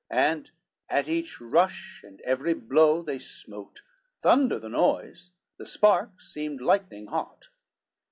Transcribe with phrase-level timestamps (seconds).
[0.09, 0.49] And
[0.89, 3.83] at each rush and every blow they smote
[4.23, 7.49] Thunder the noise, the sparks, seemed lightning hot.